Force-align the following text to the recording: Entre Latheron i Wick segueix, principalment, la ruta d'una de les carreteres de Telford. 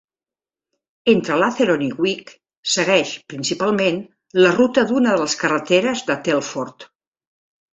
Entre 1.11 1.35
Latheron 1.41 1.83
i 1.87 1.89
Wick 2.05 2.31
segueix, 2.77 3.11
principalment, 3.35 4.01
la 4.47 4.55
ruta 4.57 4.87
d'una 4.93 5.15
de 5.15 5.21
les 5.25 5.37
carreteres 5.43 6.03
de 6.09 6.17
Telford. 6.31 6.91